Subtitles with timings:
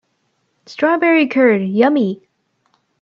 [0.65, 2.27] Strawberry curd, yummy!